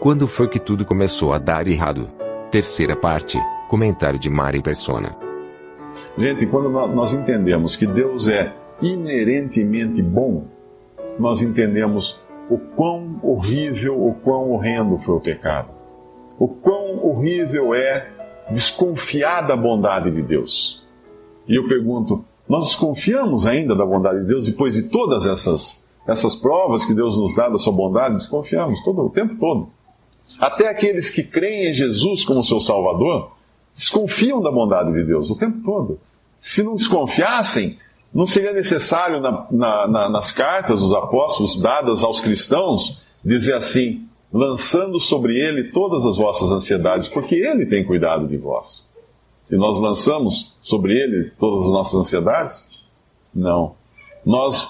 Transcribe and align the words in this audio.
Quando 0.00 0.26
foi 0.26 0.48
que 0.48 0.58
tudo 0.58 0.86
começou 0.86 1.30
a 1.30 1.36
dar 1.36 1.68
errado? 1.68 2.08
Terceira 2.50 2.96
parte, 2.96 3.38
comentário 3.68 4.18
de 4.18 4.30
Mari 4.30 4.62
Persona. 4.62 5.14
Gente, 6.16 6.46
quando 6.46 6.70
nós 6.70 7.12
entendemos 7.12 7.76
que 7.76 7.86
Deus 7.86 8.26
é 8.26 8.50
inerentemente 8.80 10.00
bom, 10.00 10.46
nós 11.18 11.42
entendemos 11.42 12.18
o 12.48 12.56
quão 12.56 13.20
horrível, 13.22 14.02
o 14.02 14.14
quão 14.14 14.52
horrendo 14.52 14.96
foi 14.96 15.16
o 15.16 15.20
pecado. 15.20 15.68
O 16.38 16.48
quão 16.48 17.04
horrível 17.04 17.74
é 17.74 18.08
desconfiar 18.50 19.46
da 19.46 19.54
bondade 19.54 20.10
de 20.12 20.22
Deus. 20.22 20.82
E 21.46 21.54
eu 21.54 21.68
pergunto, 21.68 22.24
nós 22.48 22.68
desconfiamos 22.68 23.44
ainda 23.44 23.76
da 23.76 23.84
bondade 23.84 24.22
de 24.22 24.28
Deus 24.28 24.46
depois 24.46 24.72
de 24.72 24.88
todas 24.88 25.26
essas, 25.26 25.86
essas 26.08 26.34
provas 26.34 26.86
que 26.86 26.94
Deus 26.94 27.20
nos 27.20 27.36
dá 27.36 27.50
da 27.50 27.56
sua 27.56 27.74
bondade? 27.74 28.14
Desconfiamos 28.14 28.82
todo, 28.82 29.02
o 29.02 29.10
tempo 29.10 29.36
todo. 29.38 29.68
Até 30.38 30.68
aqueles 30.68 31.10
que 31.10 31.22
creem 31.22 31.70
em 31.70 31.72
Jesus 31.72 32.24
como 32.24 32.42
seu 32.42 32.60
Salvador 32.60 33.32
desconfiam 33.74 34.40
da 34.40 34.50
bondade 34.50 34.92
de 34.92 35.04
Deus 35.04 35.30
o 35.30 35.38
tempo 35.38 35.62
todo. 35.64 35.98
Se 36.38 36.62
não 36.62 36.74
desconfiassem, 36.74 37.78
não 38.12 38.26
seria 38.26 38.52
necessário 38.52 39.20
na, 39.20 39.46
na, 39.50 39.88
na, 39.88 40.08
nas 40.08 40.32
cartas 40.32 40.80
dos 40.80 40.92
apóstolos 40.92 41.60
dadas 41.60 42.02
aos 42.02 42.20
cristãos 42.20 43.02
dizer 43.24 43.54
assim: 43.54 44.06
lançando 44.32 44.98
sobre 44.98 45.38
ele 45.38 45.70
todas 45.70 46.04
as 46.04 46.16
vossas 46.16 46.50
ansiedades, 46.50 47.06
porque 47.06 47.36
ele 47.36 47.66
tem 47.66 47.84
cuidado 47.84 48.26
de 48.26 48.36
vós. 48.36 48.88
Se 49.44 49.56
nós 49.56 49.78
lançamos 49.78 50.56
sobre 50.60 50.92
ele 50.92 51.30
todas 51.38 51.64
as 51.64 51.72
nossas 51.72 51.94
ansiedades, 51.94 52.68
não. 53.34 53.74
Nós 54.24 54.68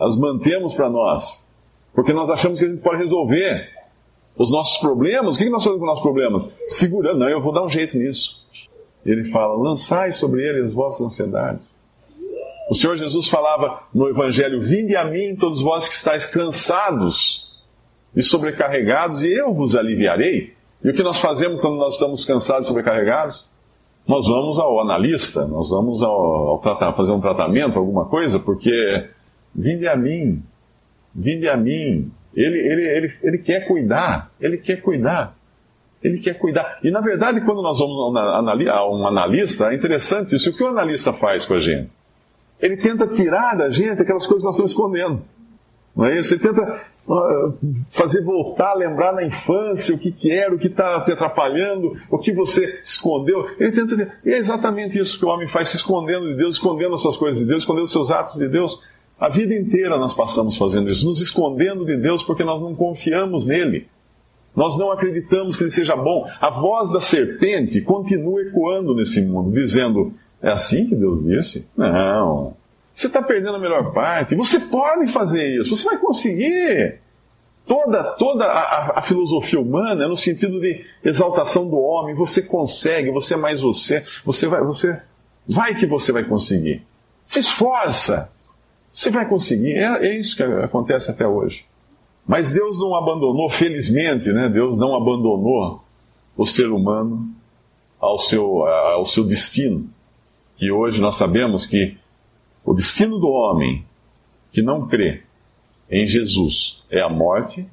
as 0.00 0.16
mantemos 0.16 0.74
para 0.74 0.88
nós, 0.88 1.46
porque 1.94 2.12
nós 2.12 2.30
achamos 2.30 2.58
que 2.58 2.64
a 2.64 2.68
gente 2.68 2.82
pode 2.82 2.98
resolver 2.98 3.68
os 4.36 4.50
nossos 4.50 4.80
problemas. 4.80 5.36
O 5.36 5.38
que 5.38 5.48
nós 5.48 5.62
fazemos 5.62 5.78
com 5.78 5.84
os 5.84 5.94
nossos 5.94 6.02
problemas? 6.02 6.48
Segurando, 6.66 7.18
não, 7.18 7.28
eu 7.28 7.42
vou 7.42 7.52
dar 7.52 7.64
um 7.64 7.68
jeito 7.68 7.96
nisso. 7.96 8.40
Ele 9.04 9.30
fala: 9.30 9.56
lançai 9.56 10.12
sobre 10.12 10.42
ele 10.42 10.60
as 10.60 10.72
vossas 10.72 11.06
ansiedades. 11.06 11.76
O 12.70 12.74
Senhor 12.74 12.96
Jesus 12.96 13.28
falava 13.28 13.82
no 13.92 14.08
Evangelho: 14.08 14.62
Vinde 14.62 14.96
a 14.96 15.04
mim, 15.04 15.36
todos 15.36 15.60
vós 15.60 15.88
que 15.88 15.94
estáis 15.94 16.26
cansados 16.26 17.50
e 18.14 18.22
sobrecarregados, 18.22 19.22
e 19.22 19.32
eu 19.32 19.52
vos 19.52 19.74
aliviarei. 19.74 20.54
E 20.84 20.90
o 20.90 20.94
que 20.94 21.02
nós 21.02 21.18
fazemos 21.18 21.60
quando 21.60 21.76
nós 21.76 21.94
estamos 21.94 22.24
cansados 22.24 22.64
e 22.64 22.68
sobrecarregados? 22.68 23.46
Nós 24.06 24.26
vamos 24.26 24.58
ao 24.58 24.80
analista, 24.80 25.46
nós 25.46 25.70
vamos 25.70 26.02
ao, 26.02 26.60
ao 26.60 26.96
fazer 26.96 27.12
um 27.12 27.20
tratamento, 27.20 27.78
alguma 27.78 28.06
coisa, 28.06 28.38
porque 28.38 29.08
vinde 29.54 29.86
a 29.86 29.96
mim, 29.96 30.42
vinde 31.14 31.48
a 31.48 31.56
mim. 31.56 32.10
Ele, 32.34 32.58
ele, 32.58 32.82
ele, 32.82 33.14
ele 33.22 33.38
quer 33.38 33.66
cuidar, 33.66 34.30
ele 34.40 34.58
quer 34.58 34.80
cuidar. 34.80 35.36
Ele 36.02 36.18
quer 36.18 36.36
cuidar. 36.36 36.78
E 36.82 36.90
na 36.90 37.00
verdade, 37.00 37.40
quando 37.42 37.62
nós 37.62 37.78
vamos 37.78 38.16
a 38.16 38.88
um 38.88 39.06
analista, 39.06 39.66
é 39.72 39.76
interessante 39.76 40.34
isso. 40.34 40.50
O 40.50 40.52
que 40.52 40.64
o 40.64 40.68
analista 40.68 41.12
faz 41.12 41.44
com 41.44 41.54
a 41.54 41.60
gente? 41.60 41.90
Ele 42.60 42.76
tenta 42.76 43.06
tirar 43.06 43.56
da 43.56 43.68
gente 43.68 44.02
aquelas 44.02 44.26
coisas 44.26 44.42
que 44.42 44.44
nós 44.44 44.54
estamos 44.54 44.72
escondendo. 44.72 45.22
Não 45.94 46.06
é 46.06 46.16
isso? 46.16 46.34
Ele 46.34 46.42
tenta 46.42 46.80
fazer 47.92 48.22
voltar, 48.22 48.74
lembrar 48.74 49.12
na 49.12 49.24
infância 49.24 49.94
o 49.94 49.98
que, 49.98 50.10
que 50.10 50.30
era, 50.30 50.54
o 50.54 50.58
que 50.58 50.68
está 50.68 51.00
te 51.04 51.12
atrapalhando, 51.12 51.96
o 52.10 52.18
que 52.18 52.32
você 52.32 52.80
escondeu. 52.82 53.46
Ele 53.58 53.72
tenta. 53.72 54.12
E 54.24 54.30
é 54.30 54.36
exatamente 54.36 54.98
isso 54.98 55.18
que 55.18 55.24
o 55.24 55.28
homem 55.28 55.46
faz, 55.46 55.68
se 55.68 55.76
escondendo 55.76 56.28
de 56.28 56.36
Deus, 56.36 56.54
escondendo 56.54 56.94
as 56.94 57.02
suas 57.02 57.16
coisas 57.16 57.40
de 57.40 57.46
Deus, 57.46 57.62
escondendo 57.62 57.84
os 57.84 57.92
seus 57.92 58.10
atos 58.10 58.38
de 58.38 58.48
Deus. 58.48 58.80
A 59.22 59.28
vida 59.28 59.54
inteira 59.54 59.96
nós 59.98 60.12
passamos 60.12 60.56
fazendo 60.56 60.90
isso, 60.90 61.06
nos 61.06 61.20
escondendo 61.20 61.84
de 61.84 61.96
Deus 61.96 62.24
porque 62.24 62.42
nós 62.42 62.60
não 62.60 62.74
confiamos 62.74 63.46
nele. 63.46 63.86
Nós 64.52 64.76
não 64.76 64.90
acreditamos 64.90 65.56
que 65.56 65.62
ele 65.62 65.70
seja 65.70 65.94
bom. 65.94 66.28
A 66.40 66.50
voz 66.50 66.90
da 66.90 67.00
serpente 67.00 67.80
continua 67.82 68.42
ecoando 68.42 68.92
nesse 68.96 69.22
mundo, 69.22 69.52
dizendo: 69.52 70.12
É 70.42 70.50
assim 70.50 70.88
que 70.88 70.96
Deus 70.96 71.22
disse? 71.22 71.68
Não. 71.76 72.56
Você 72.92 73.06
está 73.06 73.22
perdendo 73.22 73.54
a 73.54 73.60
melhor 73.60 73.92
parte. 73.92 74.34
Você 74.34 74.58
pode 74.58 75.06
fazer 75.06 75.60
isso, 75.60 75.76
você 75.76 75.84
vai 75.84 75.98
conseguir. 75.98 76.98
Toda, 77.64 78.02
toda 78.16 78.44
a, 78.44 78.98
a, 78.98 79.02
filosofia 79.02 79.60
humana 79.60 80.04
é 80.04 80.08
no 80.08 80.16
sentido 80.16 80.60
de 80.60 80.84
exaltação 81.04 81.68
do 81.70 81.76
homem. 81.76 82.16
Você 82.16 82.42
consegue, 82.42 83.12
você 83.12 83.34
é 83.34 83.36
mais 83.36 83.60
você. 83.60 84.04
Você 84.24 84.48
vai, 84.48 84.64
você 84.64 85.00
vai 85.48 85.76
que 85.76 85.86
você 85.86 86.10
vai 86.10 86.24
conseguir. 86.24 86.84
Se 87.24 87.38
esforça. 87.38 88.32
Você 88.92 89.10
vai 89.10 89.28
conseguir. 89.28 89.72
É, 89.72 90.06
é 90.06 90.18
isso 90.18 90.36
que 90.36 90.42
acontece 90.42 91.10
até 91.10 91.26
hoje. 91.26 91.64
Mas 92.26 92.52
Deus 92.52 92.78
não 92.78 92.94
abandonou, 92.94 93.48
felizmente, 93.48 94.30
né? 94.30 94.48
Deus 94.48 94.78
não 94.78 94.94
abandonou 94.94 95.82
o 96.36 96.46
ser 96.46 96.70
humano 96.70 97.28
ao 97.98 98.18
seu, 98.18 98.64
ao 98.66 99.04
seu 99.06 99.24
destino. 99.24 99.88
Que 100.56 100.70
hoje 100.70 101.00
nós 101.00 101.16
sabemos 101.16 101.66
que 101.66 101.96
o 102.64 102.74
destino 102.74 103.18
do 103.18 103.28
homem 103.28 103.84
que 104.52 104.62
não 104.62 104.86
crê 104.86 105.22
em 105.90 106.06
Jesus 106.06 106.82
é 106.90 107.00
a 107.00 107.08
morte 107.08 107.66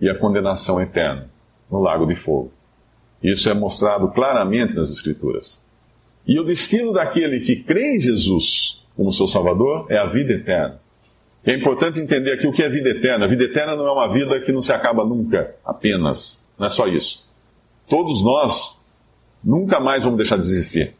e 0.00 0.08
a 0.08 0.18
condenação 0.18 0.80
eterna 0.80 1.28
no 1.70 1.80
lago 1.80 2.06
de 2.06 2.16
fogo. 2.16 2.52
Isso 3.22 3.48
é 3.50 3.54
mostrado 3.54 4.08
claramente 4.12 4.74
nas 4.74 4.90
Escrituras. 4.90 5.62
E 6.26 6.38
o 6.38 6.44
destino 6.44 6.92
daquele 6.92 7.40
que 7.40 7.56
crê 7.56 7.96
em 7.96 8.00
Jesus 8.00 8.83
como 8.96 9.12
seu 9.12 9.26
Salvador 9.26 9.86
é 9.90 9.98
a 9.98 10.06
vida 10.06 10.32
eterna. 10.32 10.80
É 11.44 11.54
importante 11.54 12.00
entender 12.00 12.32
aqui 12.32 12.46
o 12.46 12.52
que 12.52 12.62
é 12.62 12.68
vida 12.68 12.88
eterna. 12.88 13.26
A 13.26 13.28
vida 13.28 13.44
eterna 13.44 13.76
não 13.76 13.86
é 13.86 13.92
uma 13.92 14.12
vida 14.12 14.40
que 14.40 14.52
não 14.52 14.62
se 14.62 14.72
acaba 14.72 15.04
nunca, 15.04 15.54
apenas. 15.64 16.42
Não 16.58 16.66
é 16.66 16.70
só 16.70 16.86
isso. 16.86 17.22
Todos 17.86 18.24
nós 18.24 18.82
nunca 19.42 19.78
mais 19.78 20.02
vamos 20.02 20.16
deixar 20.16 20.36
de 20.36 20.42
existir. 20.42 20.94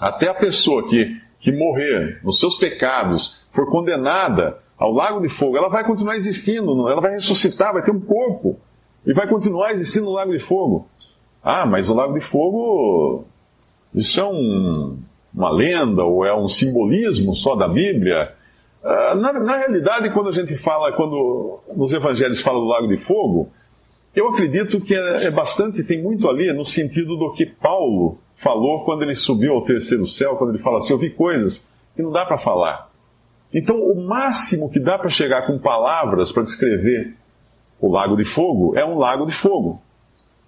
Até 0.00 0.30
a 0.30 0.34
pessoa 0.34 0.88
que, 0.88 1.20
que 1.38 1.52
morrer 1.52 2.20
nos 2.24 2.40
seus 2.40 2.56
pecados, 2.56 3.36
for 3.50 3.70
condenada 3.70 4.58
ao 4.78 4.92
lago 4.92 5.20
de 5.20 5.28
fogo, 5.28 5.56
ela 5.56 5.68
vai 5.68 5.84
continuar 5.84 6.16
existindo, 6.16 6.88
ela 6.88 7.00
vai 7.00 7.12
ressuscitar, 7.12 7.72
vai 7.72 7.82
ter 7.82 7.90
um 7.90 8.00
corpo 8.00 8.58
e 9.06 9.12
vai 9.12 9.26
continuar 9.26 9.72
existindo 9.72 10.06
no 10.06 10.12
lago 10.12 10.32
de 10.32 10.38
fogo. 10.38 10.88
Ah, 11.42 11.66
mas 11.66 11.88
o 11.88 11.94
lago 11.94 12.14
de 12.14 12.20
fogo, 12.20 13.24
isso 13.94 14.20
é 14.20 14.24
um, 14.24 14.98
uma 15.36 15.50
lenda 15.50 16.02
ou 16.02 16.24
é 16.24 16.34
um 16.34 16.48
simbolismo 16.48 17.34
só 17.34 17.54
da 17.54 17.68
Bíblia? 17.68 18.32
Ah, 18.82 19.14
na, 19.14 19.32
na, 19.34 19.56
realidade, 19.58 20.10
quando 20.12 20.30
a 20.30 20.32
gente 20.32 20.56
fala, 20.56 20.92
quando 20.92 21.60
nos 21.76 21.92
evangelhos 21.92 22.40
fala 22.40 22.58
do 22.58 22.66
lago 22.66 22.88
de 22.88 22.96
fogo, 22.96 23.50
eu 24.14 24.28
acredito 24.28 24.80
que 24.80 24.94
é, 24.94 25.24
é 25.24 25.30
bastante, 25.30 25.84
tem 25.84 26.02
muito 26.02 26.26
ali 26.28 26.50
no 26.52 26.64
sentido 26.64 27.16
do 27.16 27.32
que 27.32 27.44
Paulo 27.44 28.18
falou 28.36 28.84
quando 28.84 29.02
ele 29.02 29.14
subiu 29.14 29.52
ao 29.52 29.62
terceiro 29.62 30.06
céu, 30.06 30.36
quando 30.36 30.54
ele 30.54 30.62
fala 30.62 30.78
assim: 30.78 30.92
eu 30.92 30.98
vi 30.98 31.10
coisas 31.10 31.68
que 31.94 32.02
não 32.02 32.10
dá 32.10 32.24
para 32.24 32.38
falar. 32.38 32.90
Então, 33.52 33.78
o 33.78 34.06
máximo 34.06 34.70
que 34.70 34.80
dá 34.80 34.98
para 34.98 35.08
chegar 35.08 35.46
com 35.46 35.58
palavras 35.58 36.32
para 36.32 36.42
descrever 36.42 37.14
o 37.80 37.90
lago 37.90 38.16
de 38.16 38.24
fogo 38.24 38.76
é 38.76 38.84
um 38.84 38.98
lago 38.98 39.26
de 39.26 39.34
fogo. 39.34 39.82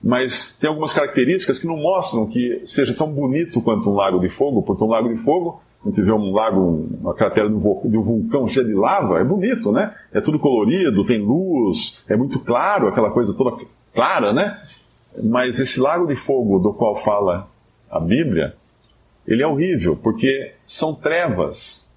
Mas 0.03 0.57
tem 0.57 0.69
algumas 0.69 0.93
características 0.93 1.59
que 1.59 1.67
não 1.67 1.77
mostram 1.77 2.27
que 2.27 2.63
seja 2.67 2.95
tão 2.95 3.11
bonito 3.13 3.61
quanto 3.61 3.91
um 3.91 3.95
lago 3.95 4.21
de 4.21 4.29
fogo, 4.29 4.63
porque 4.63 4.85
um 4.85 4.89
lago 4.89 5.09
de 5.09 5.17
fogo 5.23 5.61
a 5.85 5.89
gente 5.89 6.03
vê 6.03 6.13
um 6.13 6.33
lago, 6.33 6.89
uma 7.01 7.15
cratera 7.15 7.49
de 7.49 7.55
um 7.55 8.03
vulcão 8.03 8.49
cheia 8.49 8.67
de 8.67 8.75
lava, 8.75 9.21
é 9.21 9.25
bonito, 9.25 9.71
né? 9.71 9.95
É 10.13 10.21
tudo 10.21 10.39
colorido, 10.39 11.05
tem 11.05 11.21
luz, 11.21 12.03
é 12.09 12.17
muito 12.17 12.41
claro, 12.41 12.89
aquela 12.89 13.11
coisa 13.11 13.33
toda 13.33 13.65
clara, 13.95 14.33
né? 14.33 14.61
Mas 15.25 15.59
esse 15.59 15.81
lago 15.81 16.07
de 16.07 16.17
fogo 16.17 16.59
do 16.59 16.73
qual 16.73 16.97
fala 16.97 17.49
a 17.91 18.01
Bíblia, 18.01 18.55
ele 19.27 19.43
é 19.43 19.47
horrível, 19.47 19.97
porque 19.97 20.53
são 20.65 20.95
trevas, 20.95 21.89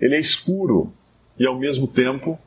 ele 0.00 0.16
é 0.16 0.18
escuro 0.18 0.92
e 1.38 1.46
ao 1.46 1.58
mesmo 1.58 1.86
tempo 1.86 2.38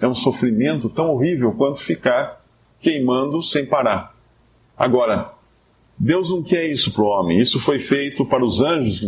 é 0.00 0.06
um 0.06 0.14
sofrimento 0.14 0.88
tão 0.88 1.10
horrível 1.10 1.52
quanto 1.52 1.82
ficar 1.82 2.42
queimando 2.80 3.42
sem 3.42 3.66
parar. 3.66 4.14
Agora, 4.80 5.34
Deus 5.98 6.30
não 6.30 6.42
quer 6.42 6.70
isso 6.70 6.90
para 6.94 7.02
o 7.02 7.06
homem. 7.06 7.38
Isso 7.38 7.60
foi 7.60 7.78
feito 7.78 8.24
para 8.24 8.42
os 8.42 8.62
anjos 8.62 8.98
que 8.98 9.06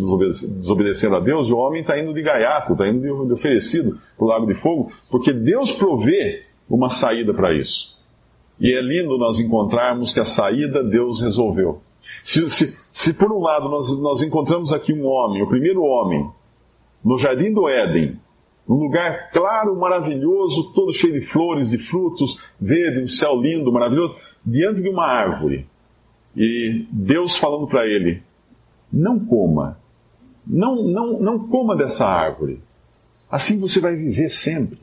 desobedeceram 0.51 1.17
a 1.17 1.21
Deus, 1.21 1.49
e 1.49 1.53
o 1.53 1.57
homem 1.57 1.81
está 1.81 1.99
indo 1.99 2.13
de 2.13 2.21
gaiato, 2.21 2.73
está 2.73 2.87
indo 2.87 3.01
de 3.01 3.33
oferecido 3.33 3.99
para 4.15 4.25
o 4.27 4.29
lago 4.29 4.47
de 4.47 4.53
fogo, 4.53 4.93
porque 5.11 5.33
Deus 5.33 5.73
provê 5.73 6.43
uma 6.69 6.91
saída 6.91 7.33
para 7.33 7.55
isso. 7.55 7.97
E 8.61 8.71
é 8.71 8.83
lindo 8.83 9.17
nós 9.17 9.41
encontrarmos 9.41 10.13
que 10.13 10.21
a 10.21 10.27
saída 10.27 10.85
Deus 10.85 11.23
resolveu. 11.23 11.81
Se, 12.23 12.47
se, 12.51 12.77
se 12.91 13.15
por 13.15 13.33
um 13.33 13.41
lado 13.41 13.71
nós, 13.71 13.99
nós 13.99 14.21
encontramos 14.21 14.75
aqui 14.75 14.93
um 14.93 15.07
homem, 15.07 15.43
o 15.43 15.49
primeiro 15.49 15.83
homem, 15.83 16.29
no 17.03 17.17
jardim 17.17 17.51
do 17.51 17.67
Éden, 17.67 18.21
um 18.69 18.75
lugar 18.75 19.31
claro, 19.31 19.75
maravilhoso, 19.75 20.71
todo 20.75 20.93
cheio 20.93 21.15
de 21.15 21.23
flores 21.23 21.73
e 21.73 21.79
frutos, 21.79 22.39
verde, 22.61 23.03
um 23.03 23.07
céu 23.07 23.35
lindo, 23.41 23.73
maravilhoso, 23.73 24.15
diante 24.45 24.83
de 24.83 24.89
uma 24.89 25.07
árvore 25.07 25.67
e 26.37 26.87
Deus 26.91 27.37
falando 27.37 27.67
para 27.67 27.87
ele: 27.87 28.23
não 28.93 29.19
coma, 29.19 29.79
não, 30.47 30.83
não, 30.83 31.21
não 31.21 31.49
coma 31.49 31.77
dessa 31.77 32.07
árvore. 32.07 32.61
Assim 33.31 33.59
você 33.59 33.81
vai 33.81 33.97
viver 33.97 34.29
sempre. 34.29 34.79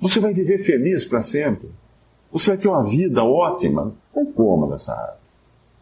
Você 0.00 0.20
vai 0.20 0.32
viver 0.32 0.58
feliz 0.58 1.04
para 1.04 1.20
sempre. 1.20 1.68
Você 2.30 2.50
vai 2.50 2.58
ter 2.58 2.68
uma 2.68 2.84
vida 2.88 3.24
ótima. 3.24 3.94
Não 4.14 4.26
coma 4.26 4.68
dessa 4.68 4.92
árvore. 4.92 5.18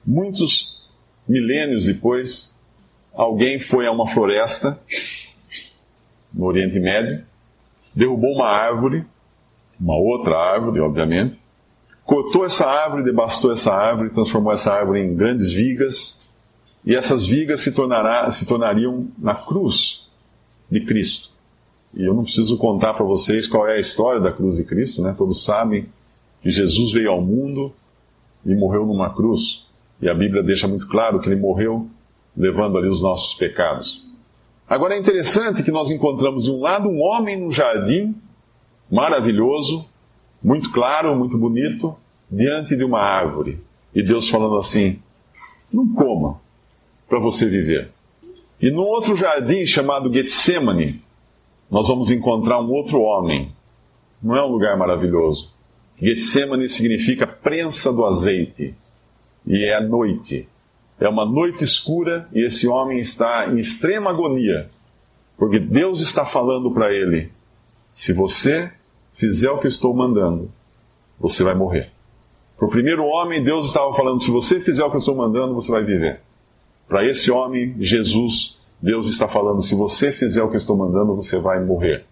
Muitos 0.07 0.89
milênios 1.29 1.87
depois, 1.87 2.55
alguém 3.13 3.59
foi 3.59 3.87
a 3.87 3.93
uma 3.93 4.07
floresta 4.07 4.79
no 6.33 6.45
Oriente 6.45 6.79
Médio, 6.79 7.25
derrubou 7.95 8.35
uma 8.35 8.47
árvore, 8.47 9.05
uma 9.81 9.97
outra 9.97 10.37
árvore, 10.37 10.81
obviamente, 10.81 11.39
cortou 12.06 12.44
essa 12.44 12.64
árvore, 12.64 13.03
devastou 13.03 13.53
essa 13.53 13.75
árvore, 13.75 14.11
transformou 14.11 14.53
essa 14.53 14.73
árvore 14.73 15.00
em 15.00 15.14
grandes 15.14 15.53
vigas, 15.53 16.25
e 16.85 16.94
essas 16.94 17.26
vigas 17.26 17.61
se, 17.61 17.73
tornará, 17.73 18.31
se 18.31 18.47
tornariam 18.47 19.08
na 19.19 19.35
cruz 19.35 20.08
de 20.70 20.81
Cristo. 20.81 21.31
E 21.93 22.05
eu 22.05 22.14
não 22.14 22.23
preciso 22.23 22.56
contar 22.58 22.94
para 22.94 23.05
vocês 23.05 23.49
qual 23.49 23.67
é 23.67 23.75
a 23.75 23.81
história 23.81 24.20
da 24.20 24.31
cruz 24.31 24.56
de 24.56 24.64
Cristo, 24.64 25.03
né? 25.03 25.14
Todos 25.19 25.44
sabem 25.44 25.87
que 26.43 26.50
Jesus 26.50 26.93
veio 26.93 27.11
ao 27.11 27.20
mundo 27.20 27.73
e 28.44 28.55
morreu 28.55 28.87
numa 28.87 29.12
cruz. 29.12 29.67
E 30.00 30.08
a 30.08 30.14
Bíblia 30.14 30.43
deixa 30.43 30.69
muito 30.69 30.87
claro 30.87 31.19
que 31.19 31.29
ele 31.29 31.41
morreu 31.41 31.88
levando 32.37 32.79
ali 32.79 32.88
os 32.88 33.03
nossos 33.03 33.35
pecados. 33.35 34.06
Agora 34.69 34.94
é 34.94 34.99
interessante 34.99 35.62
que 35.62 35.70
nós 35.70 35.91
encontramos 35.91 36.44
de 36.44 36.50
um 36.50 36.61
lado 36.61 36.88
um 36.88 37.00
homem 37.00 37.41
no 37.41 37.50
jardim, 37.50 38.14
maravilhoso, 38.91 39.87
muito 40.46 40.70
claro, 40.70 41.16
muito 41.16 41.37
bonito, 41.37 41.96
diante 42.31 42.76
de 42.76 42.84
uma 42.84 43.00
árvore. 43.00 43.58
E 43.93 44.00
Deus 44.00 44.28
falando 44.28 44.56
assim: 44.58 45.00
não 45.75 45.93
coma 45.93 46.40
para 47.08 47.19
você 47.19 47.46
viver. 47.46 47.90
E 48.62 48.70
num 48.70 48.84
outro 48.84 49.16
jardim 49.16 49.66
chamado 49.66 50.12
Getsemane, 50.14 51.02
nós 51.69 51.88
vamos 51.88 52.12
encontrar 52.12 52.60
um 52.60 52.70
outro 52.70 53.00
homem. 53.00 53.50
Não 54.22 54.37
é 54.37 54.44
um 54.44 54.52
lugar 54.52 54.76
maravilhoso. 54.78 55.52
Getsemane 56.00 56.69
significa 56.69 57.26
prensa 57.26 57.93
do 57.93 58.06
azeite. 58.06 58.72
E 59.44 59.64
é 59.64 59.75
a 59.75 59.81
noite. 59.81 60.46
É 61.00 61.08
uma 61.08 61.26
noite 61.26 61.64
escura 61.64 62.28
e 62.32 62.40
esse 62.43 62.69
homem 62.69 63.00
está 63.00 63.48
em 63.48 63.58
extrema 63.58 64.10
agonia. 64.10 64.70
Porque 65.37 65.58
Deus 65.58 66.00
está 66.00 66.25
falando 66.25 66.70
para 66.70 66.93
ele: 66.93 67.32
se 67.90 68.12
você 68.12 68.70
fizer 69.17 69.51
o 69.51 69.59
que 69.59 69.67
estou 69.67 69.95
mandando, 69.95 70.51
você 71.19 71.43
vai 71.43 71.55
morrer. 71.55 71.91
Para 72.57 72.67
o 72.67 72.71
primeiro 72.71 73.05
homem, 73.05 73.43
Deus 73.43 73.67
estava 73.67 73.93
falando: 73.95 74.23
se 74.23 74.31
você 74.31 74.61
fizer 74.61 74.85
o 74.85 74.91
que 74.91 74.97
eu 74.97 75.01
estou 75.01 75.17
mandando, 75.17 75.55
você 75.55 75.71
vai 75.71 75.85
viver. 75.85 76.21
Para 76.89 77.05
esse 77.05 77.31
homem, 77.31 77.75
Jesus, 77.79 78.57
Deus 78.81 79.09
está 79.09 79.27
falando: 79.27 79.63
se 79.63 79.75
você 79.75 80.13
fizer 80.13 80.43
o 80.43 80.49
que 80.49 80.55
eu 80.55 80.61
estou 80.61 80.77
mandando, 80.77 81.15
você 81.15 81.39
vai 81.39 81.63
morrer. 81.63 82.05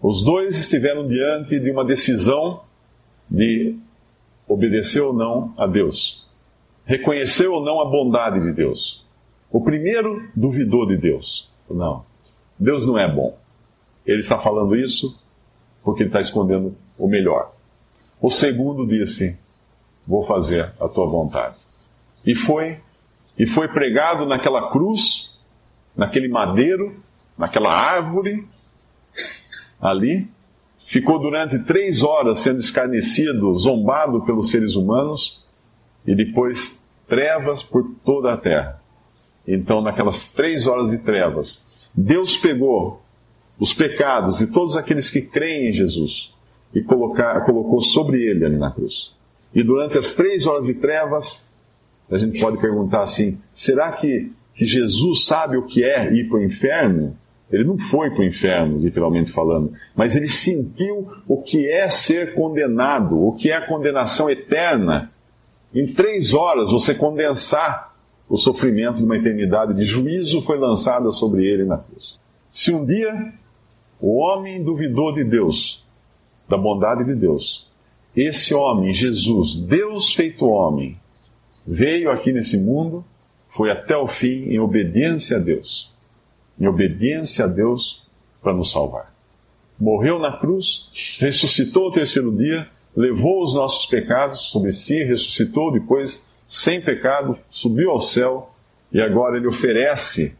Os 0.00 0.24
dois 0.24 0.58
estiveram 0.58 1.06
diante 1.06 1.58
de 1.58 1.70
uma 1.70 1.84
decisão 1.84 2.62
de 3.30 3.76
obedecer 4.46 5.00
ou 5.00 5.14
não 5.14 5.54
a 5.56 5.66
Deus, 5.66 6.26
reconhecer 6.84 7.48
ou 7.48 7.62
não 7.62 7.80
a 7.80 7.86
bondade 7.86 8.40
de 8.40 8.52
Deus. 8.52 9.04
O 9.50 9.62
primeiro 9.62 10.28
duvidou 10.34 10.86
de 10.86 10.96
Deus. 10.96 11.50
Não, 11.70 12.04
Deus 12.58 12.86
não 12.86 12.98
é 12.98 13.10
bom. 13.10 13.38
Ele 14.06 14.18
está 14.18 14.38
falando 14.38 14.76
isso 14.76 15.18
porque 15.84 16.02
ele 16.02 16.08
está 16.08 16.20
escondendo 16.20 16.74
o 16.98 17.06
melhor. 17.06 17.52
O 18.20 18.30
segundo 18.30 18.86
disse: 18.86 19.38
Vou 20.06 20.22
fazer 20.22 20.72
a 20.80 20.88
tua 20.88 21.06
vontade. 21.06 21.56
E 22.24 22.34
foi, 22.34 22.80
e 23.38 23.46
foi 23.46 23.68
pregado 23.68 24.24
naquela 24.24 24.70
cruz, 24.70 25.38
naquele 25.94 26.28
madeiro, 26.28 26.94
naquela 27.36 27.70
árvore, 27.70 28.46
ali. 29.80 30.28
Ficou 30.86 31.18
durante 31.18 31.58
três 31.60 32.02
horas 32.02 32.40
sendo 32.40 32.60
escarnecido, 32.60 33.54
zombado 33.54 34.22
pelos 34.24 34.50
seres 34.50 34.76
humanos, 34.76 35.42
e 36.06 36.14
depois 36.14 36.82
trevas 37.08 37.62
por 37.62 37.94
toda 38.04 38.34
a 38.34 38.36
terra. 38.36 38.82
Então, 39.48 39.80
naquelas 39.80 40.32
três 40.32 40.66
horas 40.66 40.90
de 40.90 40.98
trevas, 40.98 41.66
Deus 41.94 42.36
pegou 42.36 43.03
os 43.58 43.72
pecados 43.72 44.38
de 44.38 44.46
todos 44.46 44.76
aqueles 44.76 45.10
que 45.10 45.22
creem 45.22 45.70
em 45.70 45.72
Jesus 45.72 46.32
e 46.74 46.82
colocar, 46.82 47.44
colocou 47.44 47.80
sobre 47.80 48.20
ele 48.22 48.44
ali 48.44 48.56
na 48.56 48.70
cruz. 48.70 49.12
E 49.54 49.62
durante 49.62 49.96
as 49.96 50.14
três 50.14 50.46
horas 50.46 50.66
de 50.66 50.74
trevas, 50.74 51.48
a 52.10 52.18
gente 52.18 52.40
pode 52.40 52.60
perguntar 52.60 53.00
assim: 53.00 53.38
será 53.52 53.92
que, 53.92 54.32
que 54.54 54.66
Jesus 54.66 55.24
sabe 55.24 55.56
o 55.56 55.62
que 55.62 55.84
é 55.84 56.12
ir 56.12 56.28
para 56.28 56.38
o 56.38 56.44
inferno? 56.44 57.16
Ele 57.50 57.64
não 57.64 57.78
foi 57.78 58.10
para 58.10 58.20
o 58.20 58.24
inferno, 58.24 58.78
literalmente 58.78 59.30
falando, 59.30 59.72
mas 59.94 60.16
ele 60.16 60.28
sentiu 60.28 61.12
o 61.28 61.40
que 61.40 61.70
é 61.70 61.86
ser 61.88 62.34
condenado, 62.34 63.22
o 63.22 63.32
que 63.32 63.50
é 63.50 63.56
a 63.56 63.66
condenação 63.66 64.28
eterna. 64.28 65.12
Em 65.72 65.86
três 65.86 66.34
horas, 66.34 66.70
você 66.70 66.94
condensar 66.94 67.94
o 68.28 68.36
sofrimento 68.36 68.96
de 68.96 69.04
uma 69.04 69.16
eternidade 69.16 69.74
de 69.74 69.84
juízo 69.84 70.42
foi 70.42 70.58
lançada 70.58 71.10
sobre 71.10 71.44
ele 71.44 71.64
na 71.64 71.78
cruz. 71.78 72.18
Se 72.50 72.72
um 72.72 72.84
dia 72.84 73.32
o 74.00 74.18
homem 74.18 74.62
duvidou 74.62 75.12
de 75.12 75.24
Deus, 75.24 75.84
da 76.48 76.56
bondade 76.56 77.04
de 77.04 77.14
Deus. 77.14 77.70
Esse 78.14 78.54
homem, 78.54 78.92
Jesus, 78.92 79.56
Deus 79.56 80.12
feito 80.14 80.46
homem, 80.46 80.98
veio 81.66 82.10
aqui 82.10 82.32
nesse 82.32 82.56
mundo, 82.56 83.04
foi 83.48 83.70
até 83.70 83.96
o 83.96 84.06
fim 84.06 84.50
em 84.50 84.58
obediência 84.58 85.36
a 85.36 85.40
Deus. 85.40 85.92
Em 86.58 86.66
obediência 86.66 87.44
a 87.44 87.48
Deus 87.48 88.02
para 88.42 88.52
nos 88.52 88.72
salvar. 88.72 89.12
Morreu 89.78 90.18
na 90.18 90.36
cruz, 90.36 90.88
ressuscitou 91.18 91.88
o 91.88 91.92
terceiro 91.92 92.30
dia, 92.36 92.68
levou 92.94 93.42
os 93.42 93.54
nossos 93.54 93.86
pecados 93.86 94.42
sobre 94.50 94.70
si, 94.70 95.02
ressuscitou 95.02 95.72
depois 95.72 96.28
sem 96.46 96.80
pecado, 96.80 97.36
subiu 97.50 97.90
ao 97.90 98.00
céu 98.00 98.54
e 98.92 99.00
agora 99.00 99.36
ele 99.36 99.48
oferece 99.48 100.36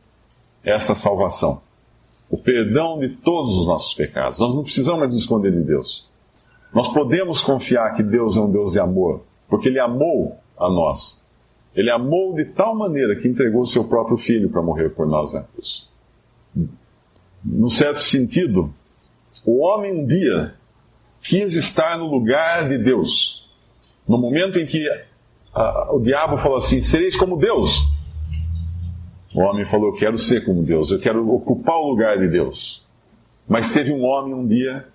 essa 0.62 0.94
salvação 0.94 1.63
o 2.34 2.36
perdão 2.36 2.98
de 2.98 3.10
todos 3.10 3.52
os 3.52 3.66
nossos 3.68 3.94
pecados. 3.94 4.40
Nós 4.40 4.56
não 4.56 4.64
precisamos 4.64 4.98
mais 4.98 5.12
nos 5.12 5.20
esconder 5.20 5.52
de 5.52 5.60
Deus. 5.60 6.04
Nós 6.74 6.88
podemos 6.88 7.40
confiar 7.40 7.94
que 7.94 8.02
Deus 8.02 8.36
é 8.36 8.40
um 8.40 8.50
Deus 8.50 8.72
de 8.72 8.80
amor, 8.80 9.22
porque 9.48 9.68
Ele 9.68 9.78
amou 9.78 10.36
a 10.58 10.68
nós. 10.68 11.24
Ele 11.76 11.92
amou 11.92 12.34
de 12.34 12.46
tal 12.46 12.74
maneira 12.74 13.14
que 13.14 13.28
entregou 13.28 13.60
o 13.60 13.66
seu 13.66 13.84
próprio 13.84 14.16
filho 14.16 14.50
para 14.50 14.60
morrer 14.60 14.88
por 14.88 15.06
nós 15.06 15.32
na 15.32 15.42
cruz. 15.42 15.88
Num 17.44 17.70
certo 17.70 18.00
sentido, 18.00 18.74
o 19.46 19.60
homem 19.60 19.92
um 19.92 20.04
dia 20.04 20.54
quis 21.22 21.54
estar 21.54 21.96
no 21.96 22.10
lugar 22.10 22.68
de 22.68 22.78
Deus. 22.78 23.48
No 24.08 24.18
momento 24.18 24.58
em 24.58 24.66
que 24.66 24.88
a, 25.54 25.92
o 25.92 26.00
diabo 26.00 26.36
falou 26.38 26.56
assim: 26.56 26.80
sereis 26.80 27.14
como 27.14 27.36
Deus. 27.36 27.70
O 29.34 29.40
homem 29.40 29.64
falou: 29.64 29.88
Eu 29.88 29.94
quero 29.94 30.16
ser 30.16 30.44
como 30.44 30.62
Deus, 30.62 30.90
eu 30.90 31.00
quero 31.00 31.28
ocupar 31.28 31.76
o 31.76 31.88
lugar 31.88 32.18
de 32.18 32.28
Deus. 32.28 32.86
Mas 33.48 33.72
teve 33.72 33.92
um 33.92 34.04
homem 34.04 34.32
um 34.32 34.46
dia, 34.46 34.86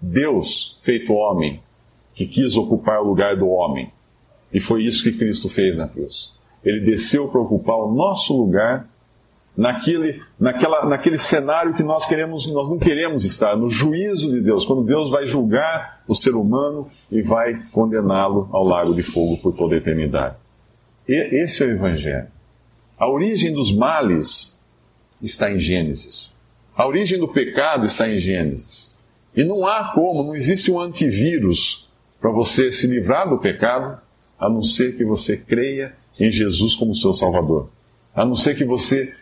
Deus 0.00 0.78
feito 0.82 1.12
homem, 1.12 1.60
que 2.14 2.26
quis 2.26 2.56
ocupar 2.56 3.00
o 3.00 3.06
lugar 3.06 3.36
do 3.36 3.48
homem. 3.48 3.90
E 4.52 4.60
foi 4.60 4.84
isso 4.84 5.02
que 5.02 5.16
Cristo 5.16 5.48
fez 5.48 5.78
na 5.78 5.88
cruz. 5.88 6.32
Ele 6.62 6.80
desceu 6.80 7.28
para 7.28 7.40
ocupar 7.40 7.76
o 7.76 7.92
nosso 7.92 8.36
lugar 8.36 8.86
naquele, 9.56 10.22
naquela, 10.38 10.84
naquele 10.86 11.18
cenário 11.18 11.74
que 11.74 11.82
nós 11.82 12.06
queremos, 12.06 12.50
nós 12.52 12.68
não 12.68 12.78
queremos 12.78 13.24
estar, 13.24 13.56
no 13.56 13.70
juízo 13.70 14.30
de 14.30 14.40
Deus, 14.40 14.66
quando 14.66 14.84
Deus 14.84 15.10
vai 15.10 15.24
julgar 15.24 16.02
o 16.06 16.14
ser 16.14 16.34
humano 16.34 16.88
e 17.10 17.22
vai 17.22 17.62
condená-lo 17.72 18.48
ao 18.52 18.64
lago 18.64 18.94
de 18.94 19.02
fogo 19.02 19.38
por 19.38 19.54
toda 19.54 19.74
a 19.74 19.78
eternidade. 19.78 20.36
E, 21.08 21.14
esse 21.42 21.62
é 21.62 21.66
o 21.66 21.70
Evangelho. 21.70 22.28
A 23.00 23.08
origem 23.08 23.54
dos 23.54 23.74
males 23.74 24.60
está 25.22 25.50
em 25.50 25.58
Gênesis. 25.58 26.38
A 26.76 26.86
origem 26.86 27.18
do 27.18 27.28
pecado 27.28 27.86
está 27.86 28.06
em 28.06 28.18
Gênesis. 28.18 28.94
E 29.34 29.42
não 29.42 29.66
há 29.66 29.92
como, 29.94 30.22
não 30.22 30.34
existe 30.34 30.70
um 30.70 30.78
antivírus 30.78 31.88
para 32.20 32.30
você 32.30 32.70
se 32.70 32.86
livrar 32.86 33.26
do 33.26 33.38
pecado, 33.38 33.98
a 34.38 34.50
não 34.50 34.62
ser 34.62 34.98
que 34.98 35.04
você 35.04 35.34
creia 35.34 35.94
em 36.18 36.30
Jesus 36.30 36.74
como 36.74 36.94
seu 36.94 37.14
Salvador. 37.14 37.70
A 38.14 38.22
não 38.22 38.34
ser 38.34 38.54
que 38.54 38.66
você 38.66 39.14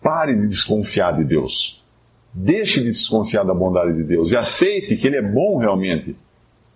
pare 0.00 0.34
de 0.34 0.46
desconfiar 0.46 1.14
de 1.18 1.24
Deus. 1.24 1.84
Deixe 2.32 2.80
de 2.80 2.86
desconfiar 2.86 3.44
da 3.44 3.52
bondade 3.52 3.98
de 3.98 4.02
Deus 4.02 4.32
e 4.32 4.36
aceite 4.36 4.96
que 4.96 5.06
Ele 5.06 5.16
é 5.16 5.22
bom 5.22 5.58
realmente. 5.58 6.16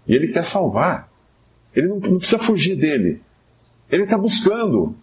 E 0.07 0.15
Ele 0.15 0.29
quer 0.29 0.45
salvar. 0.45 1.11
Ele 1.75 1.89
não, 1.89 1.99
não 2.01 2.19
precisa 2.19 2.39
fugir 2.39 2.77
dele. 2.77 3.23
Ele 3.91 4.03
está 4.03 4.19
buscando. 4.19 4.95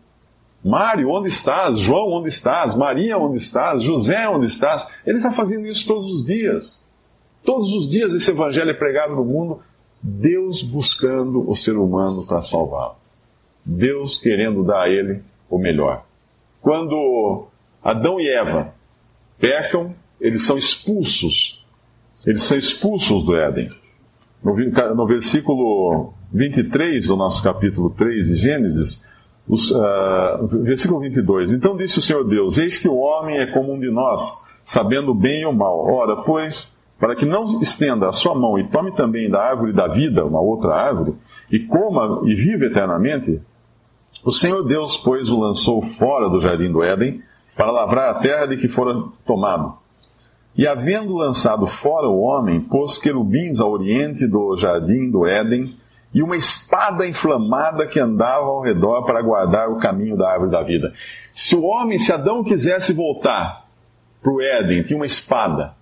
Mário, 0.63 1.09
onde 1.09 1.29
estás? 1.29 1.79
João, 1.79 2.11
onde 2.11 2.29
estás? 2.29 2.75
Maria, 2.75 3.17
onde 3.17 3.37
estás? 3.37 3.81
José, 3.81 4.27
onde 4.29 4.45
estás? 4.45 4.87
Ele 5.05 5.17
está 5.17 5.31
fazendo 5.31 5.65
isso 5.65 5.87
todos 5.87 6.11
os 6.11 6.23
dias. 6.23 6.87
Todos 7.43 7.73
os 7.73 7.89
dias 7.89 8.13
esse 8.13 8.29
evangelho 8.29 8.69
é 8.69 8.73
pregado 8.73 9.15
no 9.15 9.25
mundo, 9.25 9.59
Deus 10.01 10.61
buscando 10.61 11.49
o 11.49 11.55
ser 11.55 11.75
humano 11.75 12.25
para 12.25 12.41
salvá-lo. 12.41 12.95
Deus 13.65 14.17
querendo 14.17 14.63
dar 14.63 14.83
a 14.83 14.89
ele 14.89 15.21
o 15.49 15.57
melhor. 15.57 16.05
Quando 16.61 17.47
Adão 17.83 18.19
e 18.19 18.29
Eva 18.29 18.73
pecam, 19.39 19.95
eles 20.19 20.43
são 20.43 20.55
expulsos. 20.55 21.65
Eles 22.25 22.43
são 22.43 22.57
expulsos 22.57 23.25
do 23.25 23.35
Éden. 23.35 23.69
No, 24.43 25.05
versículo 25.07 26.13
23 26.31 27.07
do 27.07 27.15
nosso 27.15 27.43
capítulo 27.43 27.89
3 27.91 28.27
de 28.27 28.35
Gênesis, 28.35 29.03
os, 29.51 29.69
uh, 29.69 30.47
versículo 30.63 31.01
22. 31.01 31.51
Então 31.51 31.75
disse 31.75 31.99
o 31.99 32.01
Senhor 32.01 32.23
Deus: 32.23 32.57
Eis 32.57 32.77
que 32.77 32.87
o 32.87 32.95
homem 32.95 33.37
é 33.37 33.47
como 33.47 33.73
um 33.73 33.79
de 33.79 33.91
nós, 33.91 34.41
sabendo 34.63 35.11
o 35.11 35.15
bem 35.15 35.41
e 35.41 35.45
o 35.45 35.51
mal. 35.51 35.85
Ora, 35.93 36.23
pois, 36.23 36.75
para 36.97 37.15
que 37.17 37.25
não 37.25 37.43
estenda 37.43 38.07
a 38.07 38.13
sua 38.13 38.33
mão 38.33 38.57
e 38.57 38.69
tome 38.69 38.93
também 38.93 39.29
da 39.29 39.41
árvore 39.41 39.73
da 39.73 39.89
vida, 39.89 40.25
uma 40.25 40.39
outra 40.39 40.73
árvore, 40.73 41.15
e 41.51 41.59
coma 41.59 42.21
e 42.25 42.33
viva 42.33 42.65
eternamente, 42.65 43.41
o 44.23 44.31
Senhor 44.31 44.63
Deus, 44.63 44.95
pois, 44.95 45.29
o 45.29 45.39
lançou 45.39 45.81
fora 45.81 46.29
do 46.29 46.39
jardim 46.39 46.71
do 46.71 46.81
Éden, 46.81 47.21
para 47.55 47.71
lavrar 47.71 48.11
a 48.11 48.19
terra 48.19 48.45
de 48.45 48.55
que 48.55 48.69
fora 48.69 49.03
tomado. 49.25 49.73
E 50.57 50.65
havendo 50.65 51.15
lançado 51.15 51.67
fora 51.67 52.07
o 52.07 52.21
homem, 52.21 52.61
pôs 52.61 52.97
querubins 52.97 53.59
ao 53.59 53.71
oriente 53.71 54.27
do 54.27 54.55
jardim 54.55 55.09
do 55.09 55.25
Éden, 55.25 55.75
e 56.13 56.21
uma 56.21 56.35
espada 56.35 57.07
inflamada 57.07 57.87
que 57.87 57.99
andava 57.99 58.45
ao 58.45 58.61
redor 58.61 59.05
para 59.05 59.21
guardar 59.21 59.69
o 59.69 59.77
caminho 59.77 60.17
da 60.17 60.29
árvore 60.29 60.51
da 60.51 60.61
vida. 60.61 60.93
Se 61.31 61.55
o 61.55 61.63
homem, 61.63 61.97
se 61.97 62.11
Adão 62.11 62.43
quisesse 62.43 62.91
voltar 62.91 63.65
para 64.21 64.31
o 64.31 64.41
Éden, 64.41 64.83
tinha 64.83 64.97
uma 64.97 65.05
espada. 65.05 65.73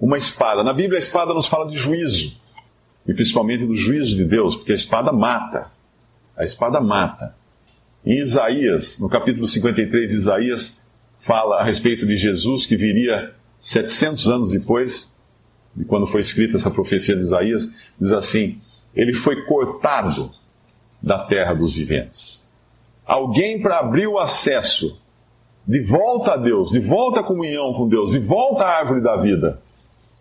Uma 0.00 0.16
espada. 0.16 0.62
Na 0.62 0.72
Bíblia, 0.72 0.98
a 0.98 1.00
espada 1.00 1.34
nos 1.34 1.46
fala 1.46 1.68
de 1.68 1.76
juízo. 1.76 2.40
E 3.06 3.12
principalmente 3.12 3.66
do 3.66 3.76
juízo 3.76 4.16
de 4.16 4.24
Deus, 4.24 4.56
porque 4.56 4.72
a 4.72 4.76
espada 4.76 5.12
mata. 5.12 5.70
A 6.36 6.44
espada 6.44 6.80
mata. 6.80 7.34
Em 8.04 8.18
Isaías, 8.18 8.98
no 8.98 9.08
capítulo 9.08 9.46
53 9.46 10.10
de 10.10 10.16
Isaías, 10.16 10.82
fala 11.18 11.60
a 11.60 11.64
respeito 11.64 12.06
de 12.06 12.16
Jesus 12.16 12.64
que 12.64 12.76
viria 12.76 13.34
700 13.58 14.28
anos 14.28 14.50
depois 14.52 15.12
de 15.74 15.84
quando 15.84 16.06
foi 16.06 16.20
escrita 16.20 16.56
essa 16.56 16.70
profecia 16.70 17.14
de 17.14 17.22
Isaías, 17.22 17.74
diz 18.00 18.12
assim: 18.12 18.60
Ele 18.98 19.14
foi 19.14 19.44
cortado 19.44 20.32
da 21.00 21.24
terra 21.26 21.54
dos 21.54 21.72
viventes. 21.72 22.44
Alguém 23.06 23.62
para 23.62 23.78
abrir 23.78 24.08
o 24.08 24.18
acesso 24.18 25.00
de 25.64 25.80
volta 25.80 26.32
a 26.32 26.36
Deus, 26.36 26.70
de 26.70 26.80
volta 26.80 27.20
à 27.20 27.22
comunhão 27.22 27.72
com 27.74 27.88
Deus, 27.88 28.10
de 28.10 28.18
volta 28.18 28.64
à 28.64 28.78
árvore 28.80 29.00
da 29.00 29.16
vida, 29.16 29.62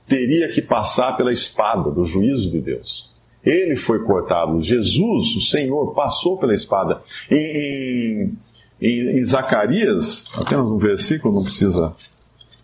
teria 0.08 0.48
que 0.50 0.62
passar 0.62 1.18
pela 1.18 1.32
espada 1.32 1.90
do 1.90 2.06
juízo 2.06 2.52
de 2.52 2.62
Deus. 2.62 3.12
Ele 3.44 3.76
foi 3.76 4.04
cortado. 4.04 4.62
Jesus, 4.62 5.36
o 5.36 5.42
Senhor, 5.42 5.94
passou 5.96 6.38
pela 6.38 6.54
espada. 6.54 7.02
Em, 7.32 8.32
em, 8.80 9.18
em 9.18 9.24
Zacarias, 9.24 10.26
apenas 10.36 10.68
um 10.68 10.78
versículo, 10.78 11.34
não 11.34 11.44
precisa 11.44 11.96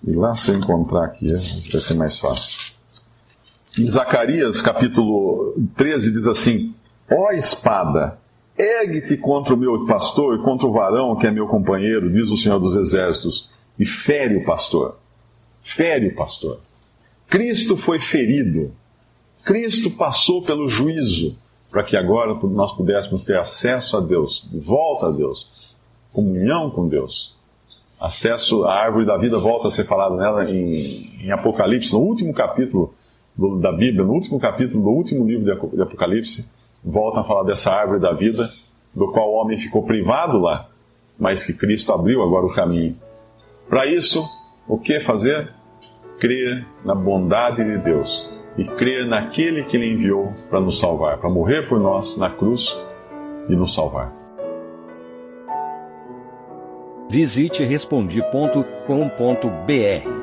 ir 0.06 0.16
lá 0.16 0.34
se 0.34 0.52
eu 0.52 0.56
encontrar 0.56 1.06
aqui, 1.06 1.32
é, 1.32 1.38
vai 1.72 1.82
ser 1.82 1.96
mais 1.96 2.18
fácil. 2.18 2.73
Em 3.76 3.90
Zacarias, 3.90 4.62
capítulo 4.62 5.56
13, 5.76 6.12
diz 6.12 6.28
assim: 6.28 6.76
Ó 7.12 7.32
espada, 7.32 8.20
ergue-te 8.56 9.18
contra 9.18 9.56
o 9.56 9.58
meu 9.58 9.88
pastor 9.88 10.36
e 10.36 10.44
contra 10.44 10.68
o 10.68 10.72
varão 10.72 11.16
que 11.16 11.26
é 11.26 11.32
meu 11.32 11.48
companheiro, 11.48 12.12
diz 12.12 12.30
o 12.30 12.38
Senhor 12.38 12.60
dos 12.60 12.76
Exércitos, 12.76 13.50
e 13.80 13.84
fere 13.84 14.38
o 14.38 14.46
pastor. 14.46 15.00
Fere 15.64 16.10
o 16.10 16.16
pastor. 16.16 16.56
Cristo 17.28 17.76
foi 17.76 17.98
ferido. 17.98 18.72
Cristo 19.44 19.90
passou 19.90 20.44
pelo 20.44 20.68
juízo 20.68 21.36
para 21.72 21.84
que 21.84 21.98
agora 21.98 22.36
nós 22.44 22.74
pudéssemos 22.74 23.24
ter 23.24 23.40
acesso 23.40 23.98
a 23.98 24.02
Deus, 24.02 24.48
de 24.52 24.60
volta 24.60 25.08
a 25.08 25.12
Deus, 25.12 25.76
comunhão 26.12 26.70
com 26.70 26.88
Deus. 26.88 27.36
Acesso 28.00 28.66
à 28.66 28.84
árvore 28.84 29.08
da 29.08 29.18
vida 29.18 29.40
volta 29.40 29.70
a 29.70 29.72
ser 29.72 29.86
falado 29.86 30.16
nela 30.16 30.48
em, 30.48 31.26
em 31.26 31.32
Apocalipse, 31.32 31.92
no 31.92 32.02
último 32.02 32.36
capítulo 32.36 32.94
do, 33.36 33.60
da 33.60 33.72
Bíblia, 33.72 34.04
no 34.04 34.14
último 34.14 34.40
capítulo 34.40 34.84
do 34.84 34.90
último 34.90 35.26
livro 35.26 35.46
de 35.76 35.82
Apocalipse, 35.82 36.50
volta 36.84 37.22
a 37.22 37.24
falar 37.24 37.44
dessa 37.44 37.72
árvore 37.72 38.00
da 38.00 38.14
vida, 38.14 38.50
do 38.94 39.12
qual 39.12 39.32
o 39.32 39.36
homem 39.36 39.58
ficou 39.58 39.84
privado 39.84 40.40
lá, 40.40 40.70
mas 41.18 41.46
que 41.46 41.54
Cristo 41.54 41.92
abriu 41.92 42.22
agora 42.22 42.46
o 42.46 42.54
caminho. 42.54 42.96
Para 43.70 43.86
isso, 43.86 44.24
o 44.68 44.78
que 44.78 45.00
fazer? 45.00 45.52
Crer 46.20 46.66
na 46.86 46.94
bondade 46.94 47.64
de 47.64 47.78
Deus 47.80 48.30
e 48.58 48.64
crer 48.64 49.08
naquele 49.08 49.64
que 49.64 49.78
Ele 49.78 49.94
enviou 49.94 50.34
para 50.50 50.60
nos 50.60 50.80
salvar, 50.80 51.18
para 51.18 51.30
morrer 51.30 51.68
por 51.68 51.80
nós 51.80 52.18
na 52.18 52.30
cruz 52.30 52.76
e 53.50 53.56
nos 53.56 53.74
salvar. 53.74 54.14
Visite 57.10 57.64
respondi.com.br. 57.64 60.23